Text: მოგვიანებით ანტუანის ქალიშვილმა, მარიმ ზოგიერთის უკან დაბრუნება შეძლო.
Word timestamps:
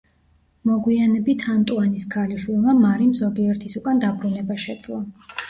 მოგვიანებით 0.69 1.45
ანტუანის 1.55 2.07
ქალიშვილმა, 2.15 2.75
მარიმ 2.87 3.13
ზოგიერთის 3.21 3.79
უკან 3.83 4.03
დაბრუნება 4.07 4.61
შეძლო. 4.67 5.01